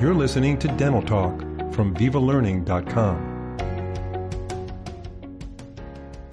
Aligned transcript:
You're 0.00 0.14
listening 0.14 0.58
to 0.60 0.68
Dental 0.78 1.02
Talk 1.02 1.40
from 1.74 1.94
VivaLearning.com. 1.94 3.26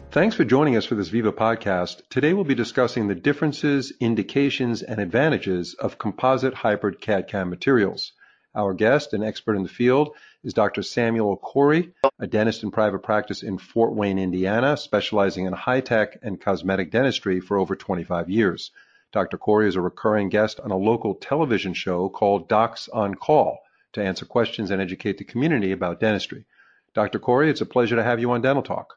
Thanks 0.09 0.37
for 0.37 0.45
joining 0.45 0.77
us 0.77 0.85
for 0.85 0.95
this 0.95 1.09
Viva 1.09 1.33
podcast. 1.33 2.01
Today 2.09 2.31
we'll 2.31 2.45
be 2.45 2.55
discussing 2.55 3.09
the 3.09 3.15
differences, 3.15 3.91
indications, 3.99 4.83
and 4.83 5.01
advantages 5.01 5.73
of 5.73 5.97
composite 5.97 6.53
hybrid 6.53 7.01
CAD-CAM 7.01 7.49
materials. 7.49 8.13
Our 8.55 8.73
guest 8.73 9.11
and 9.11 9.21
expert 9.21 9.57
in 9.57 9.63
the 9.63 9.69
field 9.69 10.15
is 10.45 10.53
Dr. 10.53 10.81
Samuel 10.81 11.35
Corey, 11.35 11.91
a 12.19 12.25
dentist 12.25 12.63
in 12.63 12.71
private 12.71 13.03
practice 13.03 13.43
in 13.43 13.57
Fort 13.57 13.93
Wayne, 13.93 14.17
Indiana, 14.17 14.77
specializing 14.77 15.45
in 15.45 15.51
high-tech 15.51 16.19
and 16.21 16.39
cosmetic 16.39 16.89
dentistry 16.89 17.41
for 17.41 17.57
over 17.57 17.75
25 17.75 18.29
years. 18.29 18.71
Dr. 19.17 19.39
Corey 19.39 19.67
is 19.67 19.75
a 19.75 19.81
recurring 19.81 20.29
guest 20.29 20.59
on 20.59 20.69
a 20.69 20.77
local 20.77 21.15
television 21.15 21.73
show 21.73 22.07
called 22.07 22.47
Docs 22.47 22.87
on 22.89 23.15
Call 23.15 23.57
to 23.93 24.03
answer 24.03 24.27
questions 24.27 24.69
and 24.69 24.79
educate 24.79 25.17
the 25.17 25.23
community 25.23 25.71
about 25.71 25.99
dentistry. 25.99 26.45
Dr. 26.93 27.17
Corey, 27.17 27.49
it's 27.49 27.61
a 27.61 27.65
pleasure 27.65 27.95
to 27.95 28.03
have 28.03 28.19
you 28.19 28.29
on 28.29 28.43
Dental 28.43 28.61
Talk. 28.61 28.93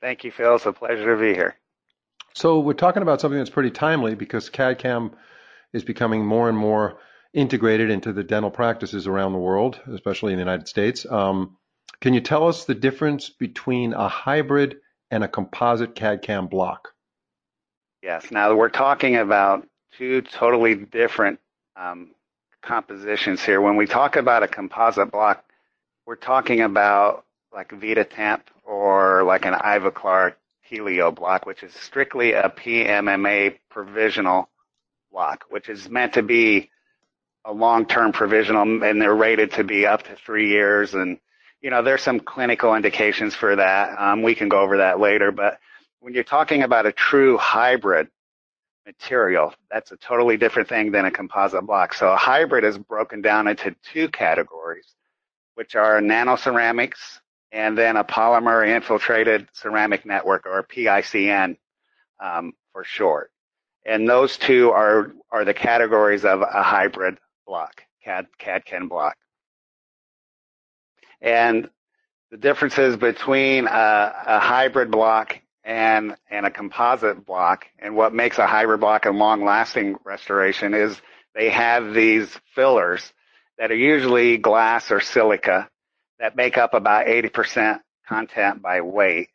Thank 0.00 0.24
you, 0.24 0.32
Phil. 0.32 0.56
It's 0.56 0.66
a 0.66 0.72
pleasure 0.72 1.14
to 1.14 1.22
be 1.22 1.34
here. 1.34 1.54
So, 2.32 2.58
we're 2.58 2.72
talking 2.72 3.02
about 3.02 3.20
something 3.20 3.38
that's 3.38 3.48
pretty 3.48 3.70
timely 3.70 4.16
because 4.16 4.50
CAD 4.50 4.80
CAM 4.80 5.12
is 5.72 5.84
becoming 5.84 6.26
more 6.26 6.48
and 6.48 6.58
more 6.58 6.98
integrated 7.32 7.90
into 7.90 8.12
the 8.12 8.24
dental 8.24 8.50
practices 8.50 9.06
around 9.06 9.34
the 9.34 9.38
world, 9.38 9.80
especially 9.86 10.32
in 10.32 10.36
the 10.36 10.44
United 10.44 10.66
States. 10.66 11.06
Um, 11.08 11.58
can 12.00 12.12
you 12.12 12.20
tell 12.20 12.48
us 12.48 12.64
the 12.64 12.74
difference 12.74 13.30
between 13.30 13.92
a 13.92 14.08
hybrid 14.08 14.78
and 15.12 15.22
a 15.22 15.28
composite 15.28 15.94
CAD 15.94 16.22
CAM 16.22 16.48
block? 16.48 16.93
Yes. 18.04 18.30
Now 18.30 18.54
we're 18.54 18.68
talking 18.68 19.16
about 19.16 19.66
two 19.96 20.20
totally 20.20 20.74
different 20.74 21.40
um, 21.74 22.10
compositions 22.60 23.42
here. 23.42 23.62
When 23.62 23.76
we 23.76 23.86
talk 23.86 24.16
about 24.16 24.42
a 24.42 24.46
composite 24.46 25.10
block, 25.10 25.42
we're 26.04 26.16
talking 26.16 26.60
about 26.60 27.24
like 27.50 27.70
VitaTemp 27.70 28.42
or 28.62 29.24
like 29.24 29.46
an 29.46 29.54
Ivoclar 29.54 30.34
Telio 30.70 31.14
block, 31.14 31.46
which 31.46 31.62
is 31.62 31.72
strictly 31.72 32.32
a 32.32 32.50
PMMA 32.50 33.56
provisional 33.70 34.50
block, 35.10 35.46
which 35.48 35.70
is 35.70 35.88
meant 35.88 36.12
to 36.12 36.22
be 36.22 36.68
a 37.46 37.54
long-term 37.54 38.12
provisional, 38.12 38.84
and 38.84 39.00
they're 39.00 39.14
rated 39.14 39.52
to 39.52 39.64
be 39.64 39.86
up 39.86 40.02
to 40.02 40.16
three 40.26 40.50
years. 40.50 40.92
And 40.92 41.18
you 41.62 41.70
know, 41.70 41.82
there's 41.82 42.02
some 42.02 42.20
clinical 42.20 42.74
indications 42.74 43.34
for 43.34 43.56
that. 43.56 43.98
Um, 43.98 44.20
we 44.20 44.34
can 44.34 44.50
go 44.50 44.60
over 44.60 44.76
that 44.76 45.00
later, 45.00 45.32
but 45.32 45.58
when 46.04 46.12
you're 46.12 46.22
talking 46.22 46.62
about 46.62 46.84
a 46.84 46.92
true 46.92 47.38
hybrid 47.38 48.08
material, 48.84 49.54
that's 49.70 49.90
a 49.90 49.96
totally 49.96 50.36
different 50.36 50.68
thing 50.68 50.92
than 50.92 51.06
a 51.06 51.10
composite 51.10 51.66
block. 51.66 51.94
So 51.94 52.12
a 52.12 52.16
hybrid 52.16 52.62
is 52.62 52.76
broken 52.76 53.22
down 53.22 53.48
into 53.48 53.74
two 53.82 54.10
categories, 54.10 54.94
which 55.54 55.74
are 55.74 56.02
nanoceramics 56.02 57.20
and 57.52 57.78
then 57.78 57.96
a 57.96 58.04
polymer 58.04 58.68
infiltrated 58.68 59.48
ceramic 59.54 60.04
network 60.04 60.44
or 60.44 60.62
PICN 60.62 61.56
um, 62.20 62.52
for 62.72 62.84
short. 62.84 63.30
And 63.86 64.06
those 64.06 64.36
two 64.36 64.72
are, 64.72 65.14
are 65.30 65.46
the 65.46 65.54
categories 65.54 66.26
of 66.26 66.42
a 66.42 66.62
hybrid 66.62 67.16
block, 67.46 67.82
CAD, 68.04 68.26
CAD-CAM 68.36 68.90
block. 68.90 69.16
And 71.22 71.70
the 72.30 72.36
differences 72.36 72.94
between 72.98 73.66
a, 73.68 74.14
a 74.26 74.38
hybrid 74.38 74.90
block 74.90 75.40
and 75.64 76.16
and 76.30 76.46
a 76.46 76.50
composite 76.50 77.24
block. 77.24 77.66
And 77.78 77.96
what 77.96 78.14
makes 78.14 78.38
a 78.38 78.46
hybrid 78.46 78.80
block 78.80 79.06
a 79.06 79.10
long 79.10 79.44
lasting 79.44 79.96
restoration 80.04 80.74
is 80.74 81.00
they 81.34 81.50
have 81.50 81.94
these 81.94 82.28
fillers 82.54 83.12
that 83.58 83.70
are 83.70 83.76
usually 83.76 84.36
glass 84.36 84.90
or 84.90 85.00
silica 85.00 85.68
that 86.18 86.36
make 86.36 86.58
up 86.58 86.74
about 86.74 87.06
80% 87.06 87.80
content 88.08 88.62
by 88.62 88.80
weight, 88.80 89.28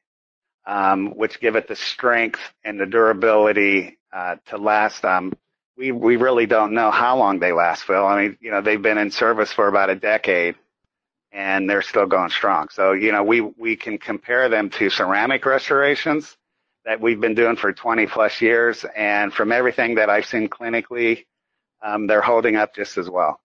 um, 0.65 1.15
which 1.15 1.39
give 1.39 1.55
it 1.55 1.67
the 1.67 1.75
strength 1.75 2.39
and 2.63 2.79
the 2.79 2.85
durability 2.85 3.97
uh, 4.13 4.35
to 4.47 4.57
last. 4.57 5.03
Um, 5.03 5.33
we 5.77 5.91
we 5.91 6.17
really 6.17 6.45
don't 6.45 6.73
know 6.73 6.91
how 6.91 7.17
long 7.17 7.39
they 7.39 7.53
last, 7.53 7.83
Phil. 7.83 8.05
I 8.05 8.21
mean, 8.21 8.37
you 8.41 8.51
know, 8.51 8.61
they've 8.61 8.81
been 8.81 8.97
in 8.97 9.11
service 9.11 9.51
for 9.51 9.67
about 9.67 9.89
a 9.89 9.95
decade, 9.95 10.55
and 11.31 11.69
they're 11.69 11.81
still 11.81 12.05
going 12.05 12.29
strong. 12.29 12.69
So, 12.71 12.93
you 12.93 13.11
know, 13.11 13.23
we, 13.23 13.41
we 13.41 13.75
can 13.75 13.97
compare 13.97 14.49
them 14.49 14.69
to 14.71 14.89
ceramic 14.89 15.45
restorations 15.45 16.37
that 16.85 16.99
we've 16.99 17.19
been 17.19 17.35
doing 17.35 17.55
for 17.55 17.71
20 17.71 18.07
plus 18.07 18.41
years. 18.41 18.85
And 18.95 19.33
from 19.33 19.51
everything 19.51 19.95
that 19.95 20.09
I've 20.09 20.25
seen 20.25 20.49
clinically, 20.49 21.25
um, 21.81 22.07
they're 22.07 22.21
holding 22.21 22.55
up 22.55 22.75
just 22.75 22.97
as 22.97 23.09
well. 23.09 23.39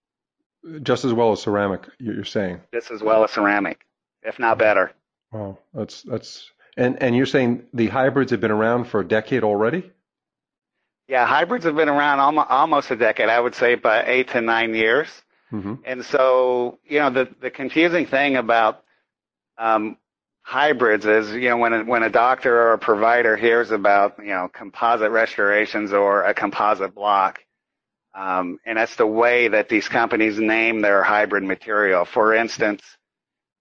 Just 0.82 1.04
as 1.04 1.12
well 1.12 1.32
as 1.32 1.42
ceramic, 1.42 1.82
you're 1.98 2.24
saying? 2.24 2.60
Just 2.72 2.90
as 2.90 3.02
well 3.02 3.22
as 3.22 3.32
ceramic, 3.32 3.84
if 4.22 4.38
not 4.38 4.56
better. 4.56 4.92
Wow, 5.30 5.58
that's, 5.74 6.02
that's, 6.02 6.50
and, 6.76 7.02
and 7.02 7.14
you're 7.14 7.26
saying 7.26 7.66
the 7.74 7.88
hybrids 7.88 8.30
have 8.30 8.40
been 8.40 8.50
around 8.50 8.84
for 8.84 9.00
a 9.00 9.06
decade 9.06 9.44
already? 9.44 9.90
Yeah, 11.06 11.26
hybrids 11.26 11.66
have 11.66 11.76
been 11.76 11.90
around 11.90 12.20
almost, 12.20 12.50
almost 12.50 12.90
a 12.90 12.96
decade. 12.96 13.28
I 13.28 13.38
would 13.38 13.54
say 13.54 13.74
about 13.74 14.08
eight 14.08 14.28
to 14.28 14.40
nine 14.40 14.74
years. 14.74 15.08
Mm-hmm. 15.54 15.74
And 15.84 16.04
so, 16.04 16.80
you 16.84 16.98
know, 16.98 17.10
the, 17.10 17.28
the 17.40 17.50
confusing 17.50 18.06
thing 18.06 18.36
about 18.36 18.82
um, 19.56 19.96
hybrids 20.42 21.06
is, 21.06 21.30
you 21.30 21.48
know, 21.48 21.58
when 21.58 21.72
a, 21.72 21.84
when 21.84 22.02
a 22.02 22.10
doctor 22.10 22.60
or 22.60 22.72
a 22.72 22.78
provider 22.78 23.36
hears 23.36 23.70
about, 23.70 24.18
you 24.18 24.26
know, 24.26 24.48
composite 24.52 25.12
restorations 25.12 25.92
or 25.92 26.24
a 26.24 26.34
composite 26.34 26.94
block, 26.94 27.40
um, 28.14 28.58
and 28.66 28.78
that's 28.78 28.96
the 28.96 29.06
way 29.06 29.48
that 29.48 29.68
these 29.68 29.88
companies 29.88 30.38
name 30.38 30.80
their 30.80 31.02
hybrid 31.04 31.44
material. 31.44 32.04
For 32.04 32.34
instance, 32.34 32.82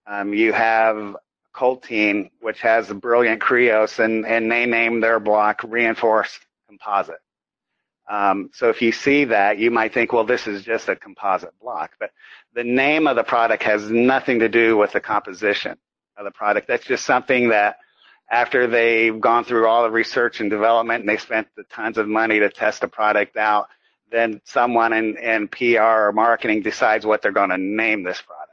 um, 0.06 0.34
you 0.34 0.52
have 0.52 1.16
Coltene, 1.54 2.30
which 2.40 2.60
has 2.60 2.88
brilliant 2.92 3.40
Crios, 3.40 3.98
and, 4.04 4.26
and 4.26 4.50
they 4.50 4.66
name 4.66 5.00
their 5.00 5.20
block 5.20 5.62
reinforced 5.64 6.40
composite. 6.68 7.20
Um, 8.08 8.50
so 8.52 8.68
if 8.68 8.82
you 8.82 8.92
see 8.92 9.26
that, 9.26 9.58
you 9.58 9.70
might 9.70 9.94
think, 9.94 10.12
well, 10.12 10.24
this 10.24 10.46
is 10.46 10.62
just 10.62 10.88
a 10.88 10.96
composite 10.96 11.58
block. 11.60 11.92
But 11.98 12.10
the 12.54 12.64
name 12.64 13.06
of 13.06 13.16
the 13.16 13.24
product 13.24 13.62
has 13.62 13.90
nothing 13.90 14.40
to 14.40 14.48
do 14.48 14.76
with 14.76 14.92
the 14.92 15.00
composition 15.00 15.78
of 16.16 16.24
the 16.24 16.30
product. 16.30 16.68
That's 16.68 16.84
just 16.84 17.04
something 17.06 17.48
that 17.48 17.76
after 18.30 18.66
they've 18.66 19.18
gone 19.18 19.44
through 19.44 19.66
all 19.66 19.82
the 19.82 19.90
research 19.90 20.40
and 20.40 20.50
development 20.50 21.00
and 21.00 21.08
they 21.08 21.16
spent 21.16 21.48
the 21.56 21.64
tons 21.64 21.98
of 21.98 22.08
money 22.08 22.40
to 22.40 22.50
test 22.50 22.80
the 22.80 22.88
product 22.88 23.36
out, 23.36 23.68
then 24.10 24.40
someone 24.44 24.92
in, 24.92 25.16
in 25.16 25.48
PR 25.48 25.80
or 25.80 26.12
marketing 26.12 26.62
decides 26.62 27.04
what 27.04 27.22
they're 27.22 27.32
going 27.32 27.50
to 27.50 27.58
name 27.58 28.02
this 28.02 28.22
product. 28.22 28.50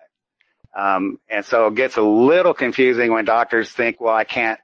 Um, 0.73 1.19
and 1.29 1.45
so 1.45 1.67
it 1.67 1.75
gets 1.75 1.97
a 1.97 2.01
little 2.01 2.53
confusing 2.53 3.11
when 3.11 3.25
doctors 3.25 3.69
think, 3.72 4.00
well, 4.00 4.16
I 4.16 4.23
can't, 4.23 4.59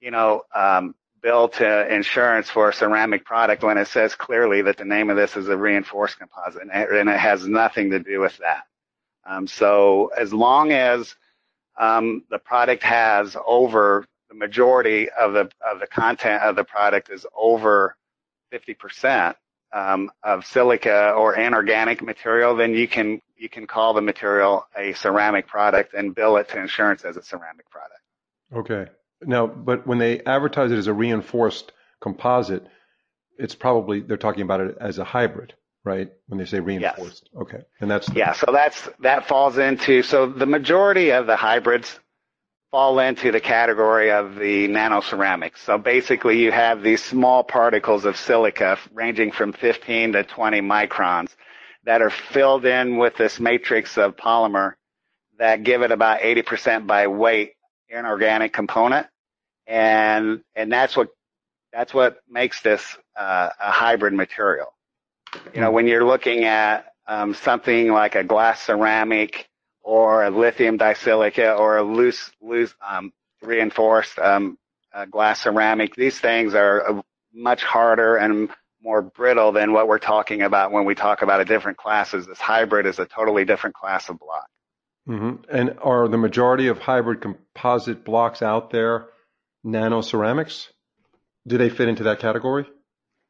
you 0.00 0.10
know, 0.10 0.42
um, 0.54 0.94
bill 1.22 1.48
to 1.48 1.94
insurance 1.94 2.48
for 2.48 2.68
a 2.68 2.72
ceramic 2.72 3.24
product 3.24 3.62
when 3.62 3.78
it 3.78 3.88
says 3.88 4.14
clearly 4.14 4.62
that 4.62 4.76
the 4.76 4.84
name 4.84 5.10
of 5.10 5.16
this 5.16 5.36
is 5.36 5.48
a 5.48 5.56
reinforced 5.56 6.18
composite 6.18 6.62
and 6.62 7.08
it 7.08 7.18
has 7.18 7.46
nothing 7.46 7.90
to 7.90 7.98
do 7.98 8.20
with 8.20 8.36
that. 8.38 8.64
Um, 9.26 9.46
so 9.46 10.10
as 10.16 10.32
long 10.32 10.72
as 10.72 11.14
um, 11.78 12.24
the 12.30 12.38
product 12.38 12.82
has 12.82 13.36
over 13.46 14.06
the 14.28 14.34
majority 14.34 15.08
of 15.10 15.32
the 15.32 15.50
of 15.66 15.80
the 15.80 15.86
content 15.86 16.42
of 16.42 16.56
the 16.56 16.64
product 16.64 17.10
is 17.10 17.26
over 17.36 17.96
50% 18.52 19.34
um, 19.72 20.10
of 20.22 20.46
silica 20.46 21.12
or 21.12 21.36
inorganic 21.36 22.02
material, 22.02 22.56
then 22.56 22.74
you 22.74 22.88
can 22.88 23.20
you 23.36 23.48
can 23.48 23.66
call 23.66 23.94
the 23.94 24.00
material 24.00 24.66
a 24.76 24.92
ceramic 24.94 25.46
product 25.46 25.94
and 25.94 26.14
bill 26.14 26.36
it 26.36 26.48
to 26.48 26.58
insurance 26.58 27.04
as 27.04 27.16
a 27.16 27.22
ceramic 27.22 27.68
product. 27.70 28.00
Okay. 28.52 28.90
Now, 29.22 29.46
but 29.46 29.86
when 29.86 29.98
they 29.98 30.20
advertise 30.20 30.70
it 30.70 30.78
as 30.78 30.86
a 30.86 30.92
reinforced 30.92 31.72
composite, 32.00 32.66
it's 33.38 33.54
probably 33.54 34.00
they're 34.00 34.16
talking 34.16 34.42
about 34.42 34.60
it 34.60 34.76
as 34.80 34.98
a 34.98 35.04
hybrid, 35.04 35.54
right? 35.84 36.10
When 36.26 36.38
they 36.38 36.44
say 36.44 36.60
reinforced. 36.60 37.30
Yes. 37.32 37.42
Okay. 37.42 37.62
And 37.80 37.90
that's 37.90 38.06
the- 38.06 38.14
Yeah, 38.14 38.32
so 38.32 38.52
that's 38.52 38.88
that 39.00 39.26
falls 39.26 39.58
into 39.58 40.02
so 40.02 40.26
the 40.26 40.46
majority 40.46 41.10
of 41.10 41.26
the 41.26 41.36
hybrids 41.36 41.98
fall 42.70 42.98
into 42.98 43.32
the 43.32 43.40
category 43.40 44.10
of 44.12 44.36
the 44.36 44.68
nanoceramics. 44.68 45.58
So 45.58 45.78
basically 45.78 46.38
you 46.38 46.52
have 46.52 46.82
these 46.82 47.02
small 47.02 47.42
particles 47.42 48.04
of 48.04 48.16
silica 48.16 48.78
ranging 48.92 49.32
from 49.32 49.52
15 49.54 50.12
to 50.12 50.22
20 50.24 50.60
microns 50.60 51.34
that 51.84 52.02
are 52.02 52.10
filled 52.10 52.66
in 52.66 52.98
with 52.98 53.16
this 53.16 53.40
matrix 53.40 53.96
of 53.96 54.16
polymer 54.16 54.74
that 55.38 55.62
give 55.62 55.80
it 55.82 55.92
about 55.92 56.20
80% 56.20 56.86
by 56.86 57.06
weight 57.06 57.52
inorganic 57.88 58.52
component, 58.52 59.06
and 59.68 60.42
and 60.56 60.72
that's 60.72 60.96
what 60.96 61.08
that's 61.72 61.92
what 61.92 62.18
makes 62.28 62.62
this 62.62 62.96
uh, 63.16 63.50
a 63.60 63.70
hybrid 63.70 64.14
material. 64.14 64.72
You 65.54 65.60
know, 65.60 65.70
when 65.70 65.86
you're 65.86 66.04
looking 66.04 66.44
at 66.44 66.86
um, 67.06 67.34
something 67.34 67.92
like 67.92 68.14
a 68.14 68.24
glass 68.24 68.62
ceramic 68.62 69.46
or 69.82 70.24
a 70.24 70.30
lithium 70.30 70.78
disilicate 70.78 71.58
or 71.58 71.76
a 71.76 71.82
loose 71.82 72.30
loose 72.40 72.74
um, 72.86 73.12
reinforced 73.42 74.18
um, 74.18 74.58
uh, 74.94 75.04
glass 75.04 75.42
ceramic, 75.42 75.94
these 75.94 76.18
things 76.18 76.54
are 76.54 76.88
uh, 76.88 77.02
much 77.34 77.62
harder 77.62 78.16
and 78.16 78.48
more 78.82 79.02
brittle 79.02 79.52
than 79.52 79.72
what 79.72 79.86
we're 79.86 79.98
talking 79.98 80.40
about 80.40 80.72
when 80.72 80.86
we 80.86 80.94
talk 80.94 81.20
about 81.20 81.40
a 81.40 81.44
different 81.44 81.76
classes. 81.76 82.26
This 82.26 82.38
hybrid 82.38 82.86
is 82.86 82.98
a 82.98 83.04
totally 83.04 83.44
different 83.44 83.76
class 83.76 84.08
of 84.08 84.18
block. 84.18 84.46
Mm-hmm. 85.06 85.54
And 85.54 85.78
are 85.82 86.08
the 86.08 86.16
majority 86.16 86.68
of 86.68 86.78
hybrid 86.78 87.20
composite 87.20 88.04
blocks 88.04 88.40
out 88.40 88.70
there 88.70 89.08
nano 89.64 90.00
ceramics? 90.00 90.68
Do 91.46 91.58
they 91.58 91.68
fit 91.70 91.88
into 91.88 92.04
that 92.04 92.20
category? 92.20 92.66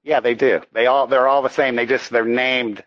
Yeah, 0.02 0.20
they 0.20 0.34
do. 0.34 0.60
They 0.72 0.86
all 0.86 1.06
they're 1.06 1.28
all 1.28 1.42
the 1.42 1.50
same. 1.50 1.76
They 1.76 1.86
just 1.86 2.10
they're 2.10 2.24
named 2.24 2.84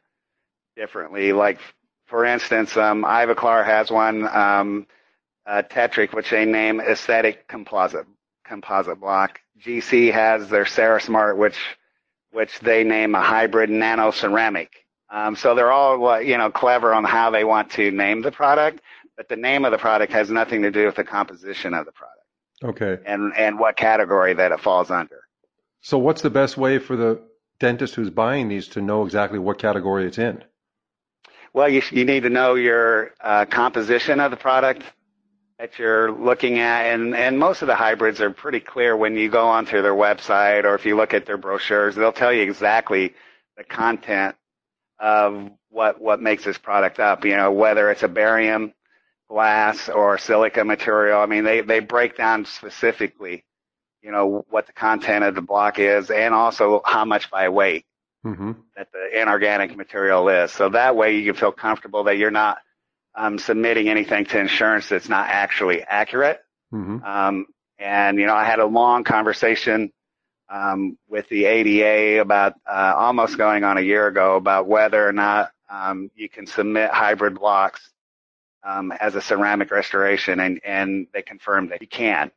differently. 0.75 1.33
Like 1.33 1.59
for 2.05 2.25
instance, 2.25 2.75
um, 2.75 3.03
Ivoclar 3.03 3.65
has 3.65 3.89
one 3.89 4.27
um, 4.27 4.87
uh, 5.45 5.63
Tetric, 5.69 6.13
which 6.13 6.29
they 6.29 6.45
name 6.45 6.81
aesthetic 6.81 7.47
composite 7.47 8.05
composite 8.45 8.99
block. 8.99 9.39
GC 9.59 10.11
has 10.11 10.49
their 10.49 10.65
Cerasmart, 10.65 11.37
which 11.37 11.57
which 12.31 12.59
they 12.59 12.83
name 12.83 13.15
a 13.15 13.21
hybrid 13.21 13.69
nano 13.69 14.11
ceramic. 14.11 14.71
Um, 15.09 15.35
so 15.35 15.55
they're 15.55 15.71
all 15.71 16.21
you 16.21 16.37
know 16.37 16.49
clever 16.49 16.93
on 16.93 17.03
how 17.03 17.29
they 17.29 17.43
want 17.43 17.71
to 17.71 17.91
name 17.91 18.21
the 18.21 18.31
product, 18.31 18.81
but 19.15 19.29
the 19.29 19.35
name 19.35 19.65
of 19.65 19.71
the 19.71 19.77
product 19.77 20.11
has 20.13 20.29
nothing 20.29 20.61
to 20.63 20.71
do 20.71 20.85
with 20.85 20.95
the 20.95 21.03
composition 21.03 21.73
of 21.73 21.85
the 21.85 21.91
product. 21.91 22.10
Okay. 22.63 22.99
And 23.05 23.33
and 23.35 23.59
what 23.59 23.77
category 23.77 24.33
that 24.33 24.51
it 24.51 24.59
falls 24.59 24.91
under. 24.91 25.21
So 25.81 25.97
what's 25.97 26.21
the 26.21 26.29
best 26.29 26.57
way 26.57 26.77
for 26.77 26.95
the 26.95 27.21
dentist 27.59 27.95
who's 27.95 28.09
buying 28.09 28.49
these 28.49 28.67
to 28.69 28.81
know 28.81 29.05
exactly 29.05 29.39
what 29.39 29.57
category 29.57 30.05
it's 30.05 30.17
in? 30.17 30.43
Well, 31.53 31.69
you 31.69 31.81
you 31.91 32.05
need 32.05 32.23
to 32.23 32.29
know 32.29 32.55
your 32.55 33.13
uh, 33.19 33.45
composition 33.45 34.19
of 34.19 34.31
the 34.31 34.37
product, 34.37 34.83
that 35.61 35.77
you're 35.77 36.11
looking 36.11 36.57
at, 36.57 36.87
and, 36.87 37.15
and 37.15 37.37
most 37.37 37.61
of 37.61 37.67
the 37.67 37.75
hybrids 37.75 38.19
are 38.19 38.31
pretty 38.31 38.59
clear 38.59 38.97
when 38.97 39.15
you 39.15 39.29
go 39.29 39.47
onto 39.47 39.83
their 39.83 39.93
website 39.93 40.63
or 40.63 40.73
if 40.73 40.87
you 40.87 40.95
look 40.95 41.13
at 41.13 41.27
their 41.27 41.37
brochures, 41.37 41.93
they'll 41.93 42.11
tell 42.11 42.33
you 42.33 42.41
exactly 42.41 43.13
the 43.57 43.63
content 43.63 44.35
of 44.99 45.51
what 45.69 46.01
what 46.01 46.19
makes 46.19 46.43
this 46.43 46.57
product 46.57 46.99
up. 46.99 47.25
You 47.25 47.37
know, 47.37 47.51
whether 47.51 47.91
it's 47.91 48.01
a 48.01 48.07
barium 48.07 48.73
glass 49.31 49.87
or 49.87 50.17
silica 50.17 50.65
material. 50.65 51.21
I 51.21 51.25
mean, 51.25 51.45
they 51.45 51.61
they 51.61 51.79
break 51.79 52.17
down 52.17 52.45
specifically, 52.45 53.45
you 54.01 54.11
know, 54.11 54.45
what 54.49 54.67
the 54.67 54.73
content 54.73 55.23
of 55.23 55.35
the 55.35 55.41
block 55.41 55.79
is, 55.79 56.11
and 56.11 56.33
also 56.33 56.81
how 56.83 57.05
much 57.05 57.31
by 57.31 57.47
weight 57.47 57.85
mm-hmm. 58.25 58.51
that 58.75 58.89
the 58.91 59.21
inorganic 59.21 59.75
material 59.77 60.27
is. 60.27 60.51
So 60.51 60.69
that 60.69 60.97
way 60.97 61.15
you 61.15 61.31
can 61.31 61.39
feel 61.39 61.53
comfortable 61.53 62.03
that 62.05 62.17
you're 62.17 62.29
not 62.29 62.57
um, 63.15 63.39
submitting 63.39 63.87
anything 63.87 64.25
to 64.25 64.39
insurance 64.39 64.89
that's 64.89 65.07
not 65.07 65.29
actually 65.29 65.81
accurate. 65.81 66.41
Mm-hmm. 66.73 67.01
Um, 67.03 67.45
and 67.79 68.19
you 68.19 68.25
know, 68.25 68.35
I 68.35 68.43
had 68.43 68.59
a 68.59 68.65
long 68.65 69.05
conversation 69.05 69.93
um, 70.49 70.97
with 71.07 71.29
the 71.29 71.45
ADA 71.45 72.19
about 72.19 72.55
uh, 72.69 72.93
almost 72.97 73.37
going 73.37 73.63
on 73.63 73.77
a 73.77 73.81
year 73.81 74.07
ago 74.07 74.35
about 74.35 74.67
whether 74.67 75.07
or 75.07 75.13
not 75.13 75.51
um, 75.69 76.11
you 76.15 76.27
can 76.27 76.45
submit 76.45 76.91
hybrid 76.91 77.39
blocks 77.39 77.91
um, 78.63 78.91
as 78.91 79.15
a 79.15 79.21
ceramic 79.21 79.71
restoration, 79.71 80.39
and 80.39 80.61
and 80.63 81.07
they 81.13 81.21
confirmed 81.21 81.71
that 81.71 81.81
you 81.81 81.87
can. 81.87 82.31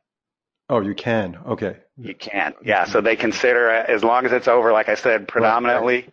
Oh, 0.69 0.81
you 0.81 0.95
can. 0.95 1.37
Okay. 1.45 1.77
You 1.95 2.15
can. 2.15 2.55
Yeah. 2.63 2.85
So 2.85 3.01
they 3.01 3.15
consider 3.15 3.69
as 3.69 4.03
long 4.03 4.25
as 4.25 4.31
it's 4.31 4.47
over, 4.47 4.71
like 4.71 4.89
I 4.89 4.95
said, 4.95 5.27
predominantly 5.27 6.07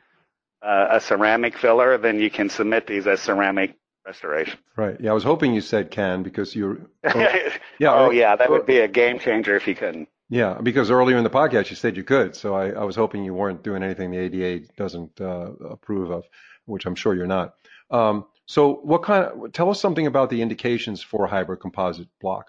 uh, 0.63 0.89
a 0.91 1.01
ceramic 1.01 1.57
filler, 1.57 1.97
then 1.97 2.21
you 2.21 2.31
can 2.31 2.51
submit 2.51 2.87
these 2.87 3.07
as 3.07 3.21
ceramic 3.21 3.75
restoration. 4.07 4.59
Right. 4.77 5.01
Yeah, 5.01 5.11
I 5.13 5.15
was 5.15 5.25
hoping 5.25 5.55
you 5.55 5.63
said 5.63 5.91
can 5.91 6.23
because 6.23 6.55
you're. 6.55 6.79
Oh, 7.05 7.19
yeah. 7.79 7.95
Oh, 7.95 8.11
yeah. 8.11 8.37
That 8.37 8.51
would 8.51 8.67
be 8.67 8.79
a 8.79 8.89
game 8.89 9.19
changer 9.19 9.57
if 9.57 9.67
you 9.67 9.75
couldn't. 9.75 10.09
Yeah, 10.29 10.59
because 10.63 10.91
earlier 10.91 11.19
in 11.19 11.25
the 11.25 11.31
podcast 11.31 11.69
you 11.69 11.77
said 11.77 11.95
you 11.97 12.05
could, 12.05 12.35
so 12.35 12.55
I, 12.55 12.71
I 12.71 12.85
was 12.85 12.97
hoping 12.97 13.23
you 13.23 13.35
weren't 13.35 13.63
doing 13.63 13.83
anything 13.83 14.11
the 14.11 14.17
ADA 14.17 14.67
doesn't 14.79 15.21
uh, 15.21 15.53
approve 15.69 16.11
of, 16.11 16.25
which 16.65 16.87
I'm 16.87 16.95
sure 16.95 17.15
you're 17.15 17.27
not. 17.27 17.55
Um, 17.91 18.25
so, 18.53 18.75
what 18.83 19.03
kind 19.03 19.25
of? 19.25 19.53
Tell 19.55 19.71
us 19.71 19.81
something 19.81 20.07
about 20.07 20.29
the 20.29 20.43
indications 20.43 21.03
for 21.03 21.27
hybrid 21.27 21.61
composite 21.61 22.09
block. 22.21 22.49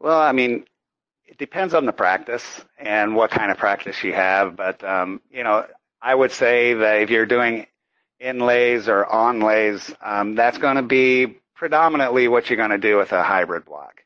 Well, 0.00 0.18
I 0.18 0.32
mean, 0.32 0.64
it 1.24 1.38
depends 1.38 1.74
on 1.74 1.86
the 1.86 1.92
practice 1.92 2.64
and 2.76 3.14
what 3.14 3.30
kind 3.30 3.52
of 3.52 3.56
practice 3.56 4.02
you 4.02 4.12
have, 4.14 4.56
but 4.56 4.82
um, 4.82 5.20
you 5.30 5.44
know, 5.44 5.64
I 6.02 6.12
would 6.12 6.32
say 6.32 6.74
that 6.74 7.02
if 7.02 7.10
you're 7.10 7.24
doing 7.24 7.68
inlays 8.18 8.88
or 8.88 9.04
onlays, 9.04 9.94
um, 10.04 10.34
that's 10.34 10.58
going 10.58 10.74
to 10.74 10.82
be 10.82 11.38
predominantly 11.54 12.26
what 12.26 12.50
you're 12.50 12.56
going 12.56 12.70
to 12.70 12.78
do 12.78 12.96
with 12.96 13.12
a 13.12 13.22
hybrid 13.22 13.64
block. 13.66 14.02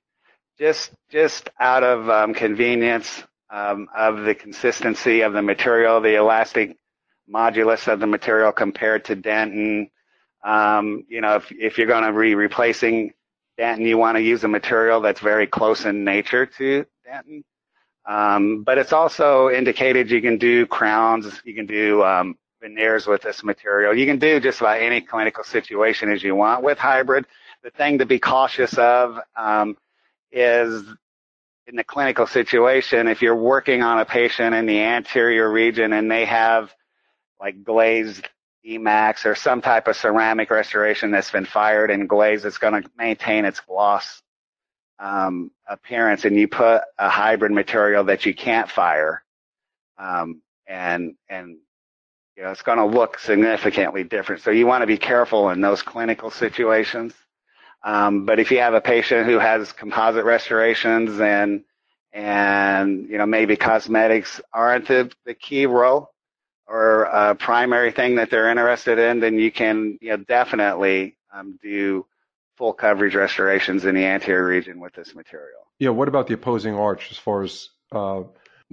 Just 0.58 0.90
just 1.08 1.48
out 1.58 1.82
of 1.82 2.10
um, 2.10 2.34
convenience 2.34 3.24
um, 3.48 3.88
of 3.96 4.18
the 4.18 4.34
consistency 4.34 5.22
of 5.22 5.32
the 5.32 5.40
material, 5.40 6.02
the 6.02 6.16
elastic 6.16 6.76
modulus 7.26 7.90
of 7.90 8.00
the 8.00 8.06
material 8.06 8.52
compared 8.52 9.06
to 9.06 9.16
dentin. 9.16 9.88
Um, 10.44 11.05
you 11.08 11.20
know, 11.20 11.37
if 11.37 11.50
if 11.50 11.79
you're 11.79 11.87
going 11.87 12.05
to 12.05 12.19
be 12.19 12.35
replacing 12.35 13.12
dentin, 13.58 13.87
you 13.87 13.99
want 13.99 14.17
to 14.17 14.23
use 14.23 14.44
a 14.44 14.49
material 14.49 15.00
that's 15.00 15.20
very 15.20 15.46
close 15.46 15.85
in 15.85 16.05
nature 16.05 16.46
to 16.46 16.87
dentin. 17.06 17.43
Um, 18.06 18.62
but 18.62 18.79
it's 18.79 18.93
also 18.93 19.50
indicated 19.50 20.11
you 20.11 20.23
can 20.23 20.38
do 20.38 20.67
crowns, 20.67 21.43
you 21.44 21.55
can 21.55 21.67
do 21.67 22.02
um, 22.02 22.38
veneers 22.61 23.06
with 23.06 23.23
this 23.23 23.44
material. 23.44 23.94
You 23.94 24.06
can 24.06 24.19
do 24.19 24.40
just 24.40 24.61
about 24.61 24.81
any 24.81 25.00
clinical 25.00 25.44
situation 25.44 26.11
as 26.11 26.23
you 26.23 26.35
want 26.35 26.62
with 26.62 26.79
hybrid. 26.79 27.26
The 27.62 27.70
thing 27.70 27.99
to 27.99 28.06
be 28.06 28.19
cautious 28.19 28.79
of 28.79 29.19
um, 29.37 29.76
is 30.32 30.85
in 31.67 31.76
the 31.76 31.85
clinical 31.85 32.26
situation, 32.26 33.08
if 33.08 33.20
you're 33.20 33.37
working 33.37 33.82
on 33.82 33.99
a 33.99 34.05
patient 34.06 34.55
in 34.55 34.64
the 34.64 34.81
anterior 34.81 35.50
region 35.50 35.93
and 35.93 36.11
they 36.11 36.25
have 36.25 36.73
like 37.38 37.62
glazed 37.62 38.26
Emax 38.68 39.24
or 39.24 39.34
some 39.34 39.62
type 39.62 39.88
of 39.88 39.96
ceramic 39.96 40.50
restoration 40.50 41.10
that's 41.10 41.30
been 41.30 41.46
fired 41.46 41.90
and 41.90 42.08
glazed, 42.08 42.44
it's 42.44 42.58
going 42.58 42.82
to 42.82 42.90
maintain 42.96 43.44
its 43.44 43.60
gloss 43.60 44.22
um, 44.98 45.50
appearance, 45.66 46.24
and 46.24 46.36
you 46.36 46.48
put 46.48 46.82
a 46.98 47.08
hybrid 47.08 47.52
material 47.52 48.04
that 48.04 48.26
you 48.26 48.34
can't 48.34 48.70
fire, 48.70 49.22
um, 49.96 50.42
and 50.66 51.14
and 51.28 51.56
you 52.36 52.42
know, 52.42 52.50
it's 52.50 52.62
going 52.62 52.78
to 52.78 52.84
look 52.84 53.18
significantly 53.18 54.04
different. 54.04 54.42
So 54.42 54.50
you 54.50 54.66
want 54.66 54.82
to 54.82 54.86
be 54.86 54.98
careful 54.98 55.50
in 55.50 55.60
those 55.60 55.82
clinical 55.82 56.30
situations. 56.30 57.14
Um, 57.82 58.26
but 58.26 58.38
if 58.38 58.50
you 58.50 58.58
have 58.58 58.74
a 58.74 58.80
patient 58.80 59.26
who 59.26 59.38
has 59.38 59.72
composite 59.72 60.24
restorations 60.24 61.20
and 61.20 61.64
and 62.12 63.08
you 63.08 63.18
know 63.18 63.26
maybe 63.26 63.56
cosmetics 63.56 64.40
aren't 64.52 64.88
the, 64.88 65.10
the 65.24 65.34
key 65.34 65.66
role 65.66 66.10
or 66.68 67.04
a 67.04 67.34
primary 67.34 67.92
thing 67.92 68.16
that 68.16 68.30
they're 68.30 68.50
interested 68.50 68.98
in, 68.98 69.20
then 69.20 69.38
you 69.38 69.50
can 69.50 69.98
you 70.00 70.10
know 70.10 70.16
definitely 70.18 71.16
um, 71.32 71.58
do 71.62 72.06
full 72.56 72.72
coverage 72.72 73.14
restorations 73.14 73.84
in 73.84 73.94
the 73.94 74.04
anterior 74.04 74.46
region 74.46 74.80
with 74.80 74.92
this 74.92 75.14
material. 75.14 75.60
Yeah. 75.78 75.90
What 75.90 76.08
about 76.08 76.26
the 76.26 76.34
opposing 76.34 76.75
arch 76.75 77.10
as 77.10 77.16
far 77.16 77.42
as 77.42 77.68
uh, 77.92 78.22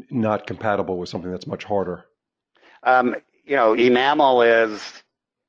not 0.09 0.47
compatible 0.47 0.97
with 0.97 1.09
something 1.09 1.31
that's 1.31 1.47
much 1.47 1.63
harder? 1.63 2.05
Um, 2.83 3.15
you 3.45 3.55
know, 3.55 3.73
enamel 3.73 4.41
is 4.41 4.81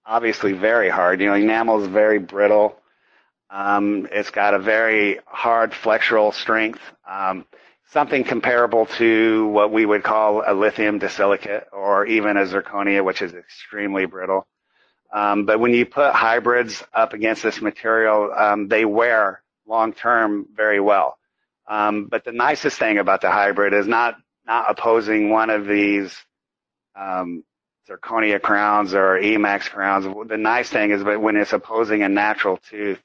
obviously 0.04 0.52
very 0.52 0.88
hard. 0.88 1.20
You 1.20 1.28
know, 1.28 1.34
enamel 1.34 1.82
is 1.82 1.88
very 1.88 2.18
brittle. 2.18 2.76
Um, 3.48 4.08
it's 4.10 4.30
got 4.30 4.54
a 4.54 4.58
very 4.58 5.20
hard 5.26 5.72
flexural 5.72 6.34
strength, 6.34 6.80
um, 7.08 7.46
something 7.90 8.24
comparable 8.24 8.86
to 8.86 9.46
what 9.48 9.72
we 9.72 9.86
would 9.86 10.02
call 10.02 10.42
a 10.46 10.52
lithium 10.54 10.98
disilicate 10.98 11.66
or 11.72 12.06
even 12.06 12.36
a 12.36 12.44
zirconia, 12.44 13.04
which 13.04 13.22
is 13.22 13.32
extremely 13.34 14.06
brittle. 14.06 14.46
Um, 15.12 15.46
but 15.46 15.60
when 15.60 15.72
you 15.72 15.86
put 15.86 16.12
hybrids 16.12 16.82
up 16.92 17.12
against 17.12 17.42
this 17.42 17.60
material, 17.60 18.32
um, 18.36 18.68
they 18.68 18.84
wear 18.84 19.42
long 19.66 19.92
term 19.92 20.46
very 20.54 20.80
well. 20.80 21.16
Um, 21.68 22.06
but 22.06 22.24
the 22.24 22.32
nicest 22.32 22.78
thing 22.78 22.98
about 22.98 23.20
the 23.20 23.30
hybrid 23.30 23.72
is 23.72 23.86
not 23.86 24.16
not 24.46 24.70
opposing 24.70 25.30
one 25.30 25.50
of 25.50 25.66
these 25.66 26.16
um, 26.94 27.44
zirconia 27.88 28.40
crowns 28.40 28.94
or 28.94 29.18
Emax 29.18 29.68
crowns. 29.70 30.06
The 30.28 30.36
nice 30.36 30.68
thing 30.68 30.90
is 30.90 31.02
that 31.02 31.20
when 31.20 31.36
it's 31.36 31.52
opposing 31.52 32.02
a 32.02 32.08
natural 32.08 32.58
tooth 32.70 33.00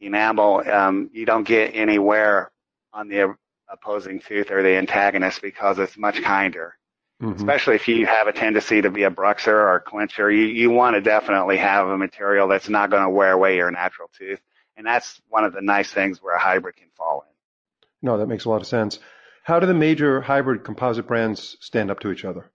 enamel, 0.00 0.62
um, 0.70 1.10
you 1.12 1.26
don't 1.26 1.46
get 1.46 1.74
any 1.74 1.98
wear 1.98 2.52
on 2.92 3.08
the 3.08 3.34
opposing 3.70 4.20
tooth 4.20 4.50
or 4.50 4.62
the 4.62 4.76
antagonist 4.76 5.42
because 5.42 5.78
it's 5.78 5.96
much 5.96 6.22
kinder. 6.22 6.74
Mm-hmm. 7.22 7.36
Especially 7.36 7.74
if 7.74 7.88
you 7.88 8.06
have 8.06 8.28
a 8.28 8.32
tendency 8.32 8.80
to 8.80 8.90
be 8.90 9.02
a 9.02 9.10
bruxer 9.10 9.48
or 9.48 9.76
a 9.76 9.82
clencher, 9.82 10.32
you, 10.32 10.44
you 10.44 10.70
want 10.70 10.94
to 10.94 11.00
definitely 11.00 11.56
have 11.56 11.88
a 11.88 11.98
material 11.98 12.46
that's 12.46 12.68
not 12.68 12.90
going 12.90 13.02
to 13.02 13.10
wear 13.10 13.32
away 13.32 13.56
your 13.56 13.70
natural 13.72 14.08
tooth. 14.16 14.40
And 14.76 14.86
that's 14.86 15.20
one 15.28 15.44
of 15.44 15.52
the 15.52 15.60
nice 15.60 15.90
things 15.90 16.22
where 16.22 16.36
a 16.36 16.40
hybrid 16.40 16.76
can 16.76 16.86
fall 16.96 17.24
in. 17.28 18.08
No, 18.08 18.18
that 18.18 18.28
makes 18.28 18.44
a 18.44 18.48
lot 18.48 18.60
of 18.60 18.68
sense. 18.68 19.00
How 19.42 19.58
do 19.58 19.66
the 19.66 19.74
major 19.74 20.20
hybrid 20.20 20.62
composite 20.62 21.08
brands 21.08 21.56
stand 21.60 21.90
up 21.90 21.98
to 22.00 22.12
each 22.12 22.24
other? 22.24 22.50